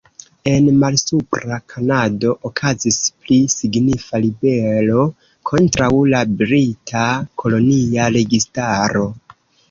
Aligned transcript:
En 0.51 0.67
Malsupra 0.83 1.57
Kanado 1.73 2.31
okazis 2.49 2.95
pli 3.25 3.35
signifa 3.55 4.21
ribelo 4.23 5.03
kontraŭ 5.51 5.89
la 6.13 6.21
brita 6.39 7.03
kolonia 7.43 8.07
registaro. 8.17 9.05